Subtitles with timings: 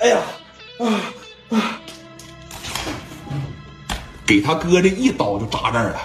[0.00, 0.18] 哎呀，
[0.78, 0.86] 啊
[1.50, 1.80] 啊！
[4.26, 6.00] 给他哥这一刀就扎这儿了，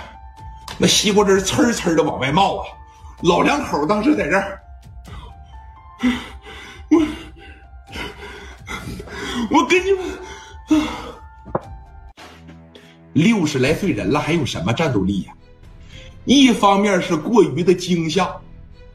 [0.78, 2.68] 那西瓜汁呲呲的往外冒啊！
[3.22, 4.60] 老两口当时在这儿，
[6.90, 7.08] 我
[9.52, 10.04] 我跟你们，
[13.14, 15.34] 六十来岁人了，还有什么战斗力呀？
[16.26, 18.30] 一方面是过于的惊吓，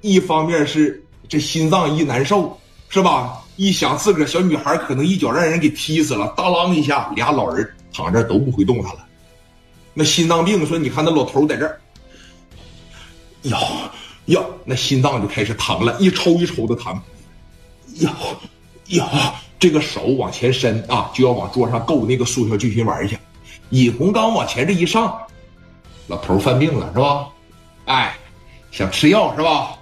[0.02, 2.60] 一方面是这心脏一难受，
[2.90, 3.42] 是吧？
[3.60, 9.06] 一想自个儿小女孩可能一脚让人给踢死了，当啷一下，俩老人躺这都不会动弹了。
[9.92, 11.78] 那心脏病说，你看那老头在这儿，
[13.42, 13.58] 呀
[14.24, 16.98] 呀，那心脏就开始疼了，一抽一抽的疼，
[17.96, 18.16] 呀
[18.86, 23.18] 呀，这个手往前伸啊，就要往桌上够那个速效救心丸去。
[23.68, 25.20] 尹洪刚往前这一上。
[26.06, 27.26] 老头犯病了是吧？
[27.84, 28.16] 哎，
[28.70, 29.76] 想吃药是吧？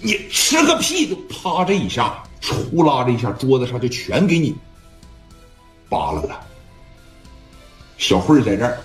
[0.00, 1.06] 你吃个屁！
[1.06, 2.20] 就啪这一下，
[2.54, 4.54] 呼啦这一下，桌子上就全给你
[5.88, 6.40] 扒拉了。
[7.98, 8.78] 小慧在这儿，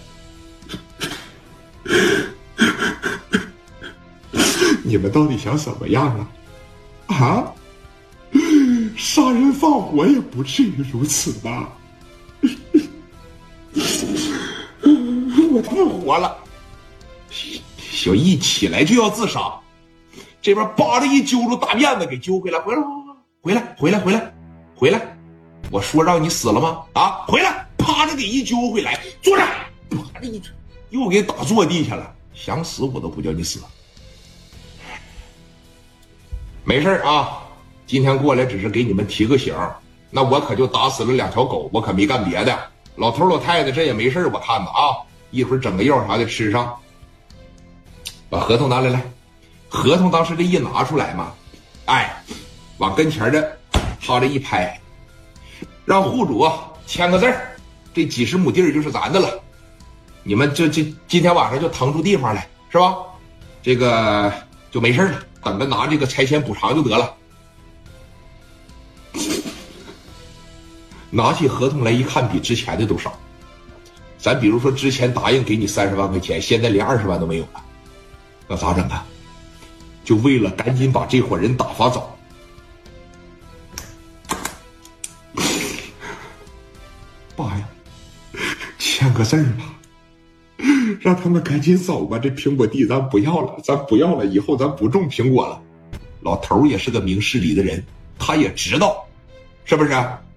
[4.83, 6.27] 你们到底想怎么样啊？
[7.15, 7.53] 啊？
[8.97, 11.69] 杀人放火也不至于如此吧？
[15.53, 16.37] 我不活了！
[17.77, 19.53] 小易起来就要自杀，
[20.41, 22.81] 这边扒着一揪住大辫子给揪回来，回来，
[23.43, 24.33] 回来，回来，回来，
[24.75, 25.01] 回来！
[25.71, 26.83] 我说让你死了吗？
[26.93, 27.67] 啊，回来！
[27.75, 29.43] 趴着给一揪回来，坐着，
[29.89, 30.39] 啪的一
[30.91, 32.13] 又给打坐地下了。
[32.35, 33.59] 想死我都不叫你死。
[36.63, 37.41] 没事啊，
[37.87, 39.55] 今天过来只是给你们提个醒，
[40.11, 42.55] 那我可就打死了两条狗，我可没干别的。
[42.95, 44.95] 老头老太太这也没事我看着啊，
[45.31, 46.77] 一会儿整个药啥的吃上。
[48.29, 49.01] 把合同拿来，来，
[49.67, 51.33] 合同当时这一拿出来嘛，
[51.85, 52.23] 哎，
[52.81, 53.57] 往跟前的
[54.01, 54.81] 他这一拍，
[55.85, 56.49] 让户主
[56.87, 57.55] 签个字儿，
[57.93, 59.39] 这几十亩地儿就是咱的了，
[60.23, 62.97] 你们就这今天晚上就腾出地方来，是吧？
[63.61, 64.33] 这个
[64.71, 67.13] 就没事了，等着拿这个拆迁补偿就得了。
[71.11, 73.13] 拿起合同来一看，比之前的都少。
[74.17, 77.63] 咱比如说之前答应给你三十万块钱，现在连二十万都没有了。
[78.47, 79.05] 那咋整啊？
[80.03, 82.17] 就为了赶紧把这伙人打发走，
[87.35, 87.69] 爸呀，
[88.77, 89.73] 签个字吧，
[90.99, 92.19] 让他们赶紧走吧。
[92.19, 95.61] 这苹果地咱不要了，咱不要了，以后咱不种苹果了。
[96.21, 97.83] 老头也是个明事理的人，
[98.19, 99.05] 他也知道，
[99.65, 99.91] 是不是？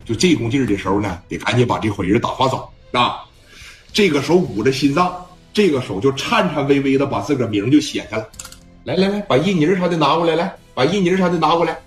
[0.04, 3.24] 就这股劲儿的时候呢，得赶紧把这伙人打发走啊。
[3.92, 5.24] 这个手捂着心脏。
[5.52, 8.28] 这个手就颤颤巍巍的把自个儿名就写下了，
[8.82, 11.78] 来来来，把印泥啥的拿过来，来把印泥啥的拿过来，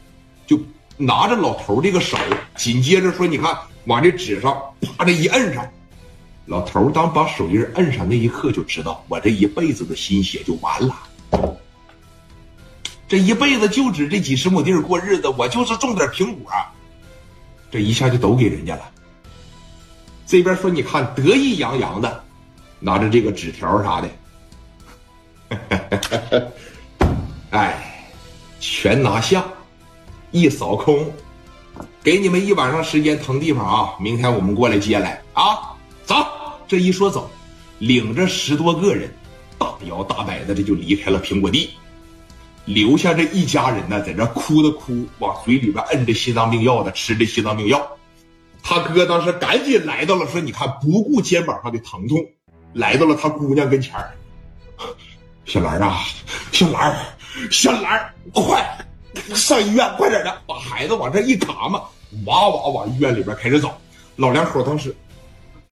[0.46, 0.58] 就
[0.96, 2.18] 拿着老头这个手，
[2.56, 3.54] 紧接着说：“你看，
[3.88, 5.68] 往这纸上啪的一摁上。”
[6.46, 10.96] 老头当把手印摁上那一刻，就知道我这一辈子的心血就完了，
[13.08, 16.52] 这一辈子就指这几十亩地过日子，我就是种点苹果，
[17.70, 18.90] 这一下就都给人家了。
[20.26, 22.24] 这边说：“你看，得意洋洋的。”
[22.80, 24.08] 拿着这个纸条啥的，
[27.50, 28.06] 哎，
[28.60, 29.44] 全拿下，
[30.30, 31.12] 一扫空，
[32.08, 33.94] 给你们一晚上时间腾地方啊！
[34.00, 35.76] 明天我们过来接来啊！
[36.06, 36.16] 走，
[36.66, 37.30] 这一说走，
[37.80, 39.14] 领着十多个人，
[39.58, 41.70] 大摇大摆的这就离开了苹果地，
[42.64, 47.86] 留下这一家人呢，在这哭的哭，往嘴里边摁着心脏病药的吃着心脏病药。
[48.64, 52.26] 他哥当时赶紧来到了，说：“你看，不顾肩膀上的疼痛。”
[52.72, 54.16] 来到了他姑娘跟前儿，
[55.44, 56.06] 小兰啊，
[56.54, 56.98] 小兰，
[57.52, 58.66] 小兰，快
[59.36, 61.82] 上医院，快点的，把孩子往这一扛嘛，
[62.26, 63.72] 哇哇往医院里边开始走。
[64.16, 64.96] 老两口当时